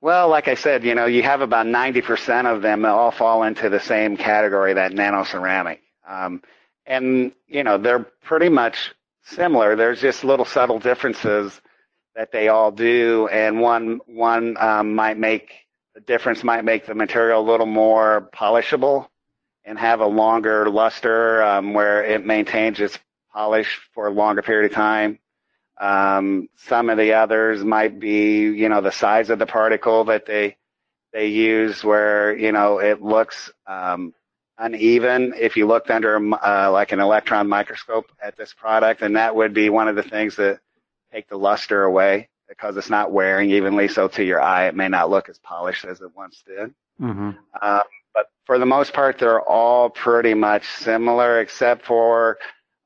Well, 0.00 0.28
like 0.28 0.48
I 0.48 0.54
said, 0.54 0.84
you 0.84 0.94
know, 0.94 1.06
you 1.06 1.22
have 1.22 1.40
about 1.40 1.66
90% 1.66 2.44
of 2.44 2.62
them 2.62 2.84
all 2.84 3.10
fall 3.10 3.42
into 3.42 3.70
the 3.70 3.80
same 3.80 4.16
category, 4.16 4.74
that 4.74 4.92
nano 4.92 5.24
ceramic. 5.24 5.80
Um, 6.06 6.42
and, 6.86 7.32
you 7.48 7.64
know, 7.64 7.78
they're 7.78 8.06
pretty 8.22 8.50
much 8.50 8.94
similar. 9.24 9.76
There's 9.76 10.00
just 10.00 10.24
little 10.24 10.44
subtle 10.44 10.78
differences 10.78 11.60
that 12.14 12.32
they 12.32 12.48
all 12.48 12.70
do, 12.70 13.28
and 13.28 13.60
one 13.60 14.00
one 14.06 14.56
um, 14.58 14.94
might 14.94 15.18
make 15.18 15.52
the 15.94 16.00
difference 16.00 16.42
might 16.44 16.64
make 16.64 16.86
the 16.86 16.94
material 16.94 17.40
a 17.40 17.48
little 17.50 17.66
more 17.66 18.28
polishable 18.32 19.10
and 19.64 19.78
have 19.78 20.00
a 20.00 20.06
longer 20.06 20.68
luster 20.68 21.42
um, 21.42 21.72
where 21.72 22.04
it 22.04 22.24
maintains 22.24 22.78
its 22.80 22.98
polish 23.32 23.80
for 23.94 24.06
a 24.06 24.10
longer 24.10 24.42
period 24.42 24.70
of 24.70 24.76
time. 24.76 25.18
Um, 25.80 26.48
some 26.56 26.88
of 26.90 26.98
the 26.98 27.14
others 27.14 27.64
might 27.64 27.98
be, 27.98 28.42
you 28.42 28.68
know, 28.68 28.80
the 28.80 28.92
size 28.92 29.30
of 29.30 29.38
the 29.38 29.46
particle 29.46 30.04
that 30.04 30.26
they 30.26 30.56
they 31.12 31.28
use, 31.28 31.82
where 31.82 32.36
you 32.36 32.52
know 32.52 32.78
it 32.78 33.02
looks 33.02 33.50
um, 33.66 34.14
uneven 34.58 35.34
if 35.38 35.56
you 35.56 35.66
looked 35.66 35.90
under 35.90 36.16
uh, 36.16 36.70
like 36.70 36.92
an 36.92 37.00
electron 37.00 37.48
microscope 37.48 38.06
at 38.22 38.36
this 38.36 38.52
product, 38.52 39.02
and 39.02 39.16
that 39.16 39.34
would 39.34 39.52
be 39.54 39.70
one 39.70 39.88
of 39.88 39.96
the 39.96 40.02
things 40.02 40.36
that 40.36 40.60
take 41.12 41.28
the 41.28 41.36
luster 41.36 41.84
away 41.84 42.28
because 42.48 42.76
it's 42.76 42.90
not 42.90 43.12
wearing 43.12 43.50
evenly. 43.50 43.88
So 43.88 44.08
to 44.08 44.24
your 44.24 44.40
eye, 44.40 44.66
it 44.66 44.76
may 44.76 44.88
not 44.88 45.10
look 45.10 45.28
as 45.28 45.38
polished 45.38 45.84
as 45.84 46.00
it 46.00 46.14
once 46.14 46.42
did. 46.46 46.74
Mm-hmm. 47.00 47.30
Um, 47.62 47.82
but 48.12 48.30
for 48.44 48.58
the 48.58 48.66
most 48.66 48.92
part, 48.92 49.18
they're 49.18 49.40
all 49.40 49.90
pretty 49.90 50.34
much 50.34 50.66
similar, 50.66 51.40
except 51.40 51.84
for 51.84 52.38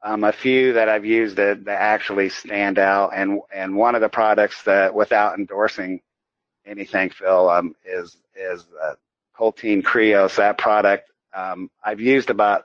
um, 0.03 0.25
a 0.25 0.33
few 0.33 0.73
that 0.75 0.89
I've 0.89 1.05
used 1.05 1.37
that, 1.37 1.65
that 1.65 1.81
actually 1.81 2.29
stand 2.29 2.79
out. 2.79 3.11
And 3.15 3.41
and 3.53 3.77
one 3.77 3.95
of 3.95 4.01
the 4.01 4.09
products 4.09 4.63
that, 4.63 4.95
without 4.95 5.39
endorsing 5.39 6.01
anything, 6.65 7.11
Phil, 7.11 7.51
um, 7.51 7.75
is 7.85 8.17
is 8.35 8.65
uh, 8.83 8.95
Coltene 9.37 9.83
Crios. 9.83 10.37
That 10.37 10.57
product 10.57 11.08
um, 11.35 11.71
I've 11.85 12.01
used 12.01 12.31
about 12.31 12.65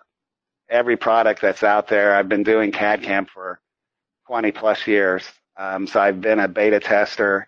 every 0.69 0.97
product 0.97 1.41
that's 1.41 1.63
out 1.63 1.87
there. 1.87 2.15
I've 2.15 2.29
been 2.29 2.43
doing 2.43 2.71
CAD 2.71 3.03
CAM 3.03 3.25
for 3.25 3.59
20 4.27 4.51
plus 4.51 4.87
years. 4.87 5.23
Um, 5.57 5.85
so 5.87 5.99
I've 5.99 6.21
been 6.21 6.39
a 6.39 6.47
beta 6.47 6.79
tester 6.79 7.47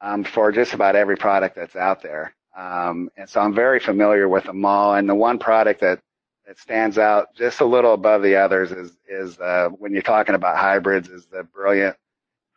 um, 0.00 0.24
for 0.24 0.52
just 0.52 0.74
about 0.74 0.96
every 0.96 1.16
product 1.16 1.56
that's 1.56 1.76
out 1.76 2.02
there. 2.02 2.34
Um, 2.56 3.10
and 3.16 3.28
so 3.28 3.40
I'm 3.40 3.54
very 3.54 3.80
familiar 3.80 4.28
with 4.28 4.44
them 4.44 4.64
all. 4.64 4.94
And 4.94 5.08
the 5.08 5.14
one 5.14 5.38
product 5.38 5.80
that, 5.80 6.00
that 6.46 6.58
stands 6.58 6.98
out 6.98 7.34
just 7.34 7.60
a 7.60 7.64
little 7.64 7.94
above 7.94 8.22
the 8.22 8.36
others 8.36 8.72
is, 8.72 8.96
is 9.08 9.38
uh, 9.38 9.68
when 9.78 9.92
you're 9.92 10.02
talking 10.02 10.34
about 10.34 10.56
hybrids 10.56 11.08
is 11.08 11.26
the 11.26 11.44
Brilliant 11.44 11.96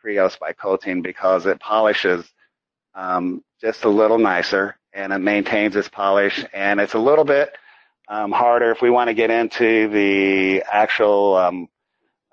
Crios 0.04 0.38
by 0.38 0.52
Coltene 0.52 1.02
because 1.02 1.46
it 1.46 1.60
polishes 1.60 2.28
um, 2.94 3.42
just 3.60 3.84
a 3.84 3.88
little 3.88 4.18
nicer 4.18 4.76
and 4.92 5.12
it 5.12 5.18
maintains 5.18 5.76
its 5.76 5.88
polish 5.88 6.44
and 6.52 6.80
it's 6.80 6.94
a 6.94 6.98
little 6.98 7.24
bit 7.24 7.56
um, 8.08 8.32
harder 8.32 8.70
if 8.70 8.82
we 8.82 8.90
want 8.90 9.08
to 9.08 9.14
get 9.14 9.30
into 9.30 9.88
the 9.88 10.62
actual 10.70 11.36
um, 11.36 11.68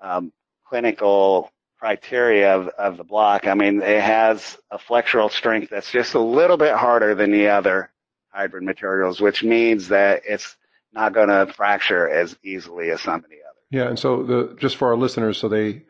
um, 0.00 0.32
clinical 0.66 1.50
criteria 1.78 2.56
of, 2.56 2.68
of 2.68 2.96
the 2.96 3.04
block. 3.04 3.46
I 3.46 3.54
mean, 3.54 3.82
it 3.82 4.02
has 4.02 4.56
a 4.70 4.78
flexural 4.78 5.30
strength 5.30 5.70
that's 5.70 5.90
just 5.90 6.14
a 6.14 6.20
little 6.20 6.56
bit 6.56 6.74
harder 6.74 7.14
than 7.14 7.32
the 7.32 7.48
other 7.48 7.90
hybrid 8.28 8.62
materials, 8.62 9.20
which 9.20 9.42
means 9.42 9.88
that 9.88 10.22
it's 10.26 10.56
not 10.92 11.12
going 11.12 11.28
to 11.28 11.52
fracture 11.52 12.08
as 12.08 12.36
easily 12.42 12.90
as 12.90 13.00
some 13.00 13.16
of 13.16 13.22
the 13.22 13.36
others. 13.36 13.62
Yeah, 13.70 13.88
and 13.88 13.98
so 13.98 14.22
the 14.22 14.56
just 14.60 14.76
for 14.76 14.88
our 14.88 14.96
listeners, 14.96 15.38
so 15.38 15.48
they 15.48 15.82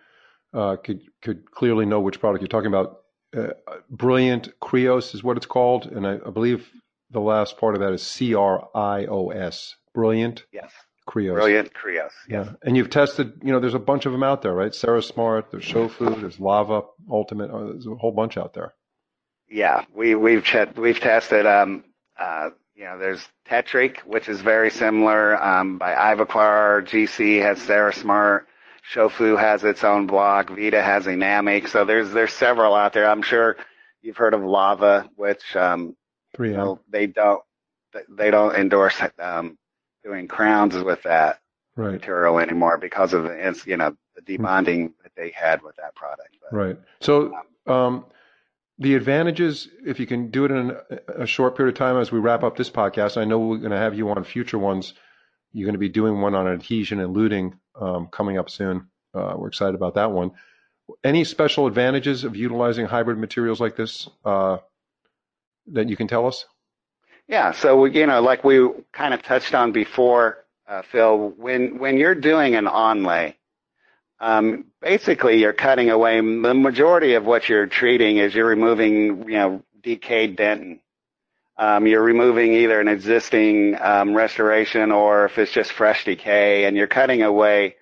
uh, 0.55 0.77
could 0.77 1.03
could 1.21 1.51
clearly 1.51 1.85
know 1.85 2.01
which 2.01 2.21
product 2.21 2.41
you're 2.41 2.49
talking 2.49 2.69
about. 2.69 3.01
Uh, 3.37 3.55
Brilliant 3.91 4.59
Crios 4.61 5.15
is 5.15 5.25
what 5.25 5.37
it's 5.37 5.47
called, 5.47 5.87
and 5.87 6.07
I, 6.07 6.19
I 6.27 6.31
believe 6.31 6.71
the 7.13 7.21
last 7.21 7.59
part 7.59 7.75
of 7.75 7.81
that 7.81 7.93
is 7.93 8.03
C 8.03 8.35
R 8.35 8.69
I 8.75 9.07
O 9.07 9.31
S. 9.31 9.77
Brilliant. 9.95 10.45
Yes. 10.53 10.71
Crios. 11.09 11.35
Brilliant 11.35 11.73
Crios. 11.75 12.11
Yes. 12.29 12.47
Yeah. 12.47 12.53
And 12.63 12.77
you've 12.77 12.91
tested, 12.91 13.33
you 13.43 13.53
know, 13.53 13.61
there's 13.61 13.75
a 13.75 13.79
bunch 13.81 14.07
of 14.07 14.13
them 14.13 14.23
out 14.23 14.43
there, 14.43 14.55
right? 14.55 14.73
Cerasmart, 14.73 15.51
there's 15.51 15.65
Shofu, 15.65 16.21
there's 16.21 16.39
Lava 16.39 16.83
Ultimate, 17.11 17.51
oh, 17.53 17.73
there's 17.73 17.87
a 17.87 17.95
whole 17.97 18.13
bunch 18.13 18.37
out 18.37 18.55
there. 18.55 18.75
Yeah, 19.51 19.85
we 19.95 20.15
we've 20.15 20.45
ch- 20.45 20.75
we've 20.77 20.99
tested. 21.01 21.45
Um, 21.45 21.85
uh, 22.19 22.51
you 22.75 22.85
know, 22.85 22.99
there's 22.99 23.21
Tetric, 23.49 23.99
which 24.07 24.29
is 24.29 24.41
very 24.41 24.71
similar. 24.71 25.41
Um, 25.43 25.77
by 25.77 25.93
Ivoclar, 25.93 26.87
GC 26.87 27.43
has 27.43 27.59
Cerasmart. 27.59 28.47
Shofu 28.95 29.39
has 29.39 29.63
its 29.63 29.85
own 29.85 30.07
block. 30.07 30.49
Vita 30.49 30.83
has 30.83 31.07
Enamic. 31.07 31.69
So 31.69 31.85
there's 31.85 32.13
there's 32.13 32.33
several 32.33 32.75
out 32.75 32.95
there. 32.95 33.09
I'm 33.11 33.23
sure 33.23 33.57
you've 34.01 34.17
heard 34.17 34.35
of 34.35 34.43
Lava, 34.43 35.09
which 35.17 35.55
um, 35.55 35.97
3M. 36.37 36.51
You 36.51 36.57
know, 36.57 36.81
they 36.89 37.07
don't 37.07 37.43
they 38.09 38.31
don't 38.31 38.55
endorse 38.55 39.01
um, 39.19 39.59
doing 40.05 40.29
crowns 40.29 40.75
with 40.77 41.03
that 41.03 41.41
right. 41.77 41.93
material 41.93 42.39
anymore 42.39 42.79
because 42.79 43.13
of 43.13 43.25
the 43.25 43.63
you 43.67 43.77
know 43.77 43.97
the 44.15 44.23
debonding 44.23 44.85
mm-hmm. 44.85 45.03
that 45.03 45.13
they 45.17 45.31
had 45.31 45.63
with 45.63 45.77
that 45.77 45.95
product. 45.95 46.37
But, 46.41 46.57
right. 46.57 46.79
So 47.01 47.33
um, 47.67 48.05
the 48.79 48.95
advantages, 48.95 49.69
if 49.85 50.01
you 50.01 50.07
can 50.07 50.31
do 50.31 50.45
it 50.45 50.51
in 50.51 50.77
a 51.09 51.27
short 51.27 51.57
period 51.57 51.75
of 51.75 51.79
time 51.79 51.99
as 51.99 52.11
we 52.11 52.19
wrap 52.19 52.43
up 52.43 52.57
this 52.57 52.71
podcast, 52.71 53.17
I 53.17 53.25
know 53.25 53.39
we're 53.39 53.59
going 53.59 53.71
to 53.71 53.79
have 53.79 53.95
you 53.95 54.11
on 54.11 54.23
future 54.25 54.59
ones. 54.59 54.95
You're 55.53 55.67
going 55.67 55.75
to 55.75 55.79
be 55.79 55.89
doing 55.89 56.21
one 56.21 56.35
on 56.35 56.49
adhesion 56.49 57.01
and 57.01 57.15
luting 57.15 57.53
um, 57.79 58.09
coming 58.09 58.39
up 58.39 58.51
soon. 58.51 58.89
Uh, 59.15 59.35
we're 59.37 59.49
excited 59.49 59.75
about 59.75 59.95
that 59.95 60.11
one. 60.11 60.33
Any 61.05 61.25
special 61.25 61.67
advantages 61.67 62.25
of 62.25 62.35
utilizing 62.35 62.87
hybrid 62.87 63.19
materials 63.19 63.61
like 63.61 63.77
this 63.77 64.09
uh, 64.25 64.59
that 65.69 65.89
you 65.89 65.97
can 65.97 66.09
tell 66.09 66.27
us? 66.27 66.45
Yeah, 67.29 67.53
so 67.53 67.85
you 67.85 68.07
know, 68.07 68.21
like 68.21 68.45
we 68.45 68.69
kind 68.93 69.15
of 69.15 69.23
touched 69.23 69.55
on 69.55 69.73
before, 69.73 70.45
uh, 70.67 70.83
Phil, 70.83 71.33
when 71.37 71.79
when 71.79 71.97
you're 71.97 72.15
doing 72.15 72.55
an 72.57 72.67
onlay, 72.67 73.35
um, 74.21 74.67
basically 74.81 75.39
you're 75.39 75.53
cutting 75.53 75.91
away 75.91 76.17
the 76.17 76.55
majority 76.55 77.15
of 77.15 77.25
what 77.25 77.49
you're 77.49 77.67
treating 77.67 78.19
is 78.19 78.35
you're 78.35 78.47
removing, 78.47 79.29
you 79.29 79.39
know, 79.39 79.63
decayed 79.83 80.37
dentin. 80.37 80.81
Um, 81.57 81.87
you're 81.87 82.03
removing 82.03 82.55
either 82.55 82.81
an 82.81 82.89
existing 82.89 83.77
um, 83.81 84.15
restoration 84.15 84.91
or 84.91 85.27
if 85.27 85.39
it's 85.39 85.53
just 85.53 85.73
fresh 85.73 86.05
decay, 86.05 86.65
and 86.65 86.77
you're 86.77 86.87
cutting 86.87 87.23
away 87.23 87.77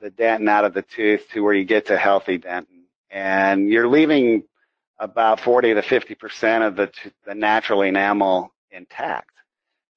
the 0.00 0.10
dentin 0.10 0.48
out 0.48 0.64
of 0.64 0.74
the 0.74 0.82
tooth 0.82 1.28
to 1.32 1.42
where 1.42 1.54
you 1.54 1.64
get 1.64 1.86
to 1.86 1.98
healthy 1.98 2.38
dentin, 2.38 2.84
and 3.10 3.68
you're 3.68 3.88
leaving 3.88 4.44
about 5.00 5.40
40 5.40 5.74
to 5.74 5.82
50 5.82 6.14
percent 6.14 6.62
of 6.62 6.76
the 6.76 6.92
the 7.26 7.34
natural 7.34 7.82
enamel 7.82 8.52
intact. 8.70 9.30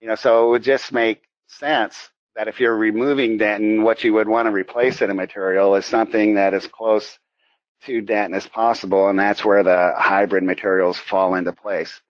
You 0.02 0.08
know, 0.08 0.16
so 0.16 0.48
it 0.48 0.50
would 0.50 0.64
just 0.64 0.92
make 0.92 1.22
sense 1.48 2.10
that 2.36 2.48
if 2.48 2.60
you're 2.60 2.76
removing 2.76 3.38
dentin, 3.38 3.84
what 3.84 4.04
you 4.04 4.14
would 4.14 4.28
want 4.28 4.48
to 4.48 4.52
replace 4.52 5.02
it 5.02 5.10
in 5.10 5.16
material 5.16 5.76
is 5.76 5.86
something 5.86 6.36
that 6.36 6.54
is 6.54 6.66
close 6.68 7.20
to 7.86 8.02
dentin 8.02 8.36
as 8.36 8.48
possible, 8.48 9.10
and 9.10 9.20
that's 9.20 9.46
where 9.46 9.62
the 9.64 9.94
hybrid 9.98 10.44
materials 10.44 10.98
fall 10.98 11.36
into 11.36 11.52
place. 11.52 12.02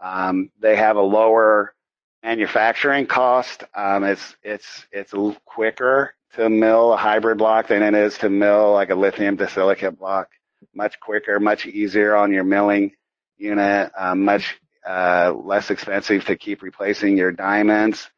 Um, 0.00 0.50
they 0.60 0.76
have 0.76 0.96
a 0.96 1.02
lower 1.02 1.74
manufacturing 2.22 3.06
cost. 3.06 3.64
Um, 3.74 4.04
it's 4.04 4.36
it's 4.42 4.86
it's 4.90 5.14
quicker 5.44 6.14
to 6.34 6.48
mill 6.50 6.92
a 6.92 6.96
hybrid 6.96 7.38
block 7.38 7.68
than 7.68 7.82
it 7.82 7.94
is 7.94 8.18
to 8.18 8.28
mill 8.28 8.72
like 8.72 8.90
a 8.90 8.94
lithium 8.94 9.36
disilicate 9.36 9.98
block. 9.98 10.28
Much 10.74 10.98
quicker, 11.00 11.40
much 11.40 11.66
easier 11.66 12.14
on 12.16 12.32
your 12.32 12.44
milling 12.44 12.92
unit, 13.36 13.90
um, 13.96 14.24
much 14.24 14.58
uh, 14.88 15.32
less 15.32 15.70
expensive 15.70 16.24
to 16.24 16.36
keep 16.36 16.62
replacing 16.62 17.16
your 17.16 17.32
diamonds. 17.32 18.08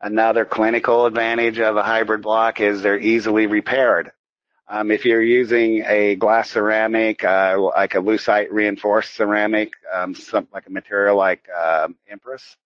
Another 0.00 0.44
clinical 0.44 1.06
advantage 1.06 1.58
of 1.58 1.76
a 1.76 1.82
hybrid 1.82 2.22
block 2.22 2.60
is 2.60 2.82
they're 2.82 2.98
easily 2.98 3.46
repaired. 3.46 4.10
Um, 4.68 4.90
if 4.90 5.04
you're 5.04 5.22
using 5.22 5.84
a 5.86 6.14
glass 6.16 6.50
ceramic, 6.50 7.24
uh, 7.24 7.56
like 7.60 7.94
a 7.94 7.98
leucite 7.98 8.48
reinforced 8.50 9.14
ceramic, 9.14 9.74
um, 9.92 10.14
some, 10.14 10.48
like 10.52 10.66
a 10.66 10.70
material 10.70 11.16
like 11.16 11.46
uh, 11.54 11.88
Empress, 12.08 12.56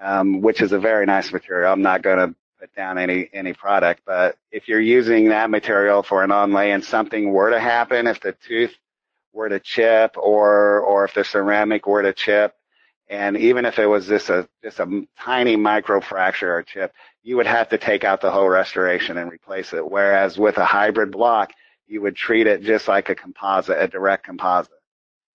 um, 0.00 0.42
which 0.42 0.62
is 0.62 0.72
a 0.72 0.78
very 0.78 1.06
nice 1.06 1.32
material. 1.32 1.72
I'm 1.72 1.82
not 1.82 2.02
going 2.02 2.18
to 2.18 2.34
put 2.64 2.74
down 2.74 2.96
any 2.96 3.28
any 3.34 3.52
product, 3.52 4.00
but 4.06 4.38
if 4.50 4.68
you're 4.68 4.80
using 4.80 5.28
that 5.28 5.50
material 5.50 6.02
for 6.02 6.24
an 6.24 6.30
onlay 6.30 6.74
and 6.74 6.82
something 6.82 7.30
were 7.30 7.50
to 7.50 7.60
happen, 7.60 8.06
if 8.06 8.20
the 8.20 8.32
tooth 8.32 8.74
were 9.34 9.50
to 9.50 9.60
chip 9.60 10.16
or 10.16 10.80
or 10.80 11.04
if 11.04 11.12
the 11.12 11.24
ceramic 11.24 11.86
were 11.86 12.02
to 12.02 12.14
chip, 12.14 12.54
and 13.08 13.36
even 13.36 13.66
if 13.66 13.78
it 13.78 13.86
was 13.86 14.06
just 14.06 14.30
a 14.30 14.48
just 14.62 14.80
a 14.80 15.06
tiny 15.18 15.56
micro 15.56 16.00
fracture 16.00 16.56
or 16.56 16.62
chip, 16.62 16.94
you 17.22 17.36
would 17.36 17.46
have 17.46 17.68
to 17.68 17.76
take 17.76 18.02
out 18.02 18.22
the 18.22 18.30
whole 18.30 18.48
restoration 18.48 19.18
and 19.18 19.30
replace 19.30 19.74
it. 19.74 19.86
Whereas 19.86 20.38
with 20.38 20.56
a 20.56 20.64
hybrid 20.64 21.10
block, 21.10 21.52
you 21.86 22.00
would 22.00 22.16
treat 22.16 22.46
it 22.46 22.62
just 22.62 22.88
like 22.88 23.10
a 23.10 23.14
composite, 23.14 23.76
a 23.78 23.88
direct 23.88 24.24
composite, 24.24 24.72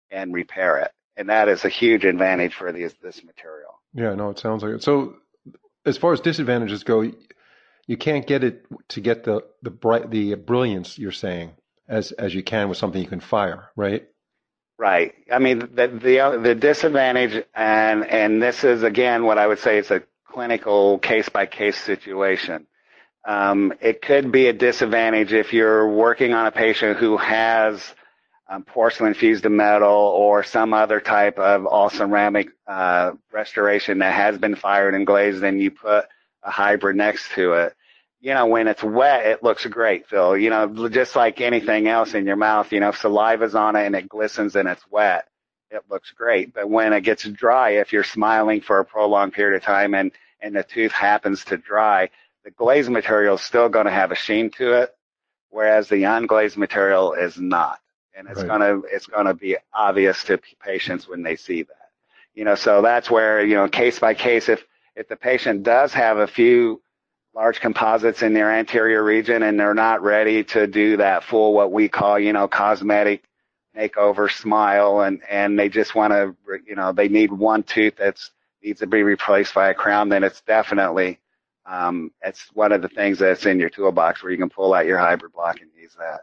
and 0.10 0.34
repair 0.34 0.80
it. 0.80 0.92
And 1.16 1.30
that 1.30 1.48
is 1.48 1.64
a 1.64 1.70
huge 1.70 2.06
advantage 2.06 2.56
for 2.56 2.72
these, 2.72 2.96
this 3.04 3.24
material. 3.24 3.82
Yeah, 3.94 4.16
no, 4.16 4.30
it 4.30 4.40
sounds 4.40 4.64
like 4.64 4.76
it. 4.76 4.84
So, 4.84 5.16
as 5.86 5.98
far 5.98 6.14
as 6.14 6.20
disadvantages 6.20 6.84
go, 6.84 7.12
you 7.88 7.98
can't 7.98 8.28
get 8.28 8.44
it 8.44 8.66
to 8.90 9.02
get 9.02 9.24
the 9.24 9.44
the 9.62 9.72
bright 9.72 10.10
the 10.12 10.36
brilliance 10.36 10.98
you're 10.98 11.12
saying 11.12 11.52
as 11.88 12.12
as 12.12 12.34
you 12.34 12.44
can 12.44 12.70
with 12.70 12.78
something 12.78 13.02
you 13.02 13.08
can 13.08 13.20
fire, 13.20 13.72
right? 13.76 14.08
Right. 14.78 15.14
I 15.32 15.40
mean, 15.40 15.60
the 15.60 15.88
the 15.88 16.40
the 16.42 16.56
disadvantage, 16.56 17.44
and 17.54 18.06
and 18.06 18.42
this 18.42 18.64
is 18.64 18.84
again 18.84 19.26
what 19.26 19.38
I 19.38 19.48
would 19.48 19.60
say 19.60 19.78
is 19.78 19.92
a 19.92 20.04
clinical 20.26 21.00
case 21.00 21.28
by 21.30 21.46
case 21.48 21.78
situation. 21.78 22.68
Um, 23.28 23.74
it 23.82 24.02
could 24.02 24.32
be 24.32 24.48
a 24.48 24.54
disadvantage 24.54 25.34
if 25.34 25.52
you're 25.52 25.88
working 25.90 26.34
on 26.34 26.46
a 26.46 26.52
patient 26.52 26.98
who 26.98 27.18
has 27.18 27.94
um, 28.50 28.64
porcelain 28.64 29.14
fused 29.14 29.44
to 29.44 29.50
metal 29.50 29.92
or 29.92 30.44
some 30.44 30.74
other 30.74 31.00
type 31.00 31.38
of 31.38 31.66
all 31.68 31.90
ceramic 31.90 32.50
uh, 32.68 33.12
restoration 33.32 34.00
that 34.00 34.14
has 34.14 34.38
been 34.40 34.56
fired 34.56 34.96
and 34.96 35.06
glazed, 35.06 35.44
and 35.44 35.62
you 35.62 35.70
put 35.70 36.06
a 36.44 36.52
hybrid 36.52 36.96
next 36.96 37.32
to 37.34 37.54
it. 37.54 37.76
You 38.22 38.34
know, 38.34 38.48
when 38.48 38.68
it's 38.68 38.84
wet, 38.84 39.26
it 39.28 39.44
looks 39.44 39.66
great, 39.68 40.08
Phil. 40.08 40.36
You 40.36 40.50
know, 40.50 40.90
just 40.90 41.16
like 41.16 41.40
anything 41.40 41.88
else 41.88 42.16
in 42.16 42.26
your 42.26 42.36
mouth, 42.36 42.72
you 42.74 42.80
know, 42.80 42.90
if 42.90 43.00
saliva's 43.00 43.56
on 43.56 43.76
it 43.76 43.86
and 43.86 43.96
it 43.96 44.10
glistens 44.10 44.56
and 44.56 44.68
it's 44.68 44.84
wet, 44.90 45.28
it 45.70 45.84
looks 45.90 46.12
great. 46.12 46.54
But 46.54 46.70
when 46.70 46.92
it 46.92 47.02
gets 47.02 47.24
dry, 47.26 47.72
if 47.72 47.94
you're 47.94 48.04
smiling 48.04 48.62
for 48.62 48.80
a 48.80 48.86
prolonged 48.86 49.34
period 49.34 49.56
of 49.56 49.64
time 49.64 49.94
and, 49.94 50.12
and 50.42 50.56
the 50.56 50.64
tooth 50.64 50.92
happens 50.92 51.46
to 51.46 51.58
dry, 51.58 52.10
the 52.44 52.52
glazed 52.52 52.90
material 52.90 53.36
is 53.36 53.42
still 53.42 53.70
going 53.70 53.86
to 53.86 53.92
have 53.92 54.12
a 54.12 54.16
sheen 54.16 54.50
to 54.52 54.82
it, 54.82 54.94
whereas 55.50 55.88
the 55.88 56.04
unglazed 56.04 56.58
material 56.58 57.14
is 57.14 57.40
not. 57.40 57.80
And 58.20 58.28
it's 58.28 58.42
right. 58.42 58.48
gonna 58.48 58.82
it's 58.92 59.08
gonna 59.08 59.34
be 59.34 59.58
obvious 59.74 60.24
to 60.26 60.40
patients 60.62 61.08
when 61.08 61.24
they 61.24 61.36
see 61.36 61.64
that. 61.64 61.76
You 62.36 62.44
know, 62.44 62.56
so 62.56 62.82
that's 62.82 63.10
where 63.10 63.44
you 63.44 63.56
know 63.56 63.68
case 63.68 63.98
by 63.98 64.14
case, 64.14 64.50
if 64.50 64.64
if 64.96 65.08
the 65.08 65.16
patient 65.16 65.64
does 65.64 65.94
have 65.94 66.18
a 66.18 66.28
few 66.28 66.82
large 67.34 67.62
composites 67.62 68.22
in 68.22 68.34
their 68.34 68.52
anterior 68.52 69.04
region 69.04 69.44
and 69.44 69.60
they're 69.60 69.74
not 69.74 70.04
ready 70.04 70.44
to 70.44 70.68
do 70.68 70.98
that 70.98 71.24
full 71.24 71.54
what 71.54 71.72
we 71.72 71.88
call 71.88 72.20
you 72.20 72.34
know 72.34 72.48
cosmetic 72.48 73.24
makeover 73.78 74.30
smile 74.30 75.02
and 75.02 75.22
and 75.30 75.58
they 75.58 75.70
just 75.70 75.94
want 75.94 76.12
to 76.12 76.36
you 76.66 76.76
know 76.76 76.92
they 76.92 77.08
need 77.08 77.32
one 77.32 77.62
tooth 77.62 77.94
that's 77.98 78.32
needs 78.64 78.80
to 78.80 78.88
be 78.88 79.04
replaced 79.04 79.54
by 79.54 79.70
a 79.70 79.74
crown 79.76 80.10
then 80.10 80.24
it's 80.24 80.42
definitely 80.42 81.20
um, 81.70 82.12
it's 82.24 82.48
one 82.54 82.72
of 82.72 82.82
the 82.82 82.90
things 82.90 83.20
that's 83.20 83.46
in 83.46 83.60
your 83.60 83.70
toolbox 83.70 84.24
where 84.24 84.32
you 84.32 84.38
can 84.40 84.50
pull 84.50 84.74
out 84.74 84.88
your 84.88 84.98
hybrid 84.98 85.34
block 85.34 85.62
and 85.62 85.70
use 85.80 85.96
that. 86.00 86.22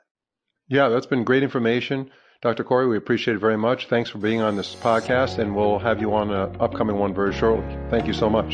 Yeah, 0.68 0.88
that's 0.88 1.06
been 1.06 1.24
great 1.24 1.42
information. 1.42 2.10
Dr. 2.42 2.64
Corey, 2.64 2.86
we 2.86 2.96
appreciate 2.96 3.34
it 3.34 3.40
very 3.40 3.56
much. 3.56 3.86
Thanks 3.88 4.10
for 4.10 4.18
being 4.18 4.40
on 4.40 4.56
this 4.56 4.74
podcast, 4.74 5.38
and 5.38 5.56
we'll 5.56 5.78
have 5.78 6.00
you 6.00 6.14
on 6.14 6.30
an 6.30 6.56
upcoming 6.60 6.96
one 6.96 7.14
very 7.14 7.32
shortly. 7.32 7.64
Thank 7.88 8.06
you 8.06 8.12
so 8.12 8.28
much. 8.28 8.52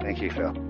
Thank 0.00 0.20
you, 0.20 0.30
Phil. 0.30 0.69